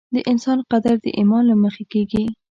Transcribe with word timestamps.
د 0.15 0.17
انسان 0.31 0.57
قدر 0.71 0.95
د 1.03 1.07
ایمان 1.19 1.43
له 1.51 1.55
مخې 1.63 1.83
کېږي. 1.91 2.23